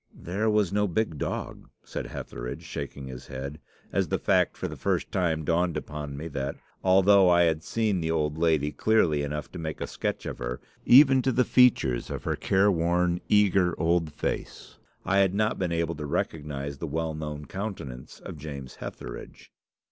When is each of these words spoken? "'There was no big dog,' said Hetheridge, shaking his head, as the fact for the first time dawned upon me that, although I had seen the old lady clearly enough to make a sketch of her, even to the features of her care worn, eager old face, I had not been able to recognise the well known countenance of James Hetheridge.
"'There 0.15 0.49
was 0.49 0.73
no 0.73 0.87
big 0.87 1.19
dog,' 1.19 1.69
said 1.83 2.07
Hetheridge, 2.07 2.63
shaking 2.63 3.05
his 3.05 3.27
head, 3.27 3.59
as 3.93 4.07
the 4.07 4.17
fact 4.17 4.57
for 4.57 4.67
the 4.67 4.75
first 4.75 5.11
time 5.11 5.45
dawned 5.45 5.77
upon 5.77 6.17
me 6.17 6.27
that, 6.29 6.55
although 6.83 7.29
I 7.29 7.43
had 7.43 7.63
seen 7.63 8.01
the 8.01 8.09
old 8.09 8.35
lady 8.35 8.71
clearly 8.71 9.21
enough 9.21 9.51
to 9.51 9.59
make 9.59 9.79
a 9.79 9.85
sketch 9.85 10.25
of 10.25 10.39
her, 10.39 10.59
even 10.87 11.21
to 11.21 11.31
the 11.31 11.45
features 11.45 12.09
of 12.09 12.23
her 12.23 12.35
care 12.35 12.71
worn, 12.71 13.21
eager 13.29 13.79
old 13.79 14.11
face, 14.11 14.79
I 15.05 15.19
had 15.19 15.35
not 15.35 15.59
been 15.59 15.71
able 15.71 15.93
to 15.93 16.07
recognise 16.07 16.79
the 16.79 16.87
well 16.87 17.13
known 17.13 17.45
countenance 17.45 18.19
of 18.21 18.39
James 18.39 18.77
Hetheridge. 18.77 19.51